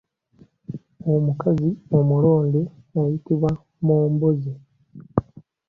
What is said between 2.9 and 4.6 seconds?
ayitibwa Mmomboze.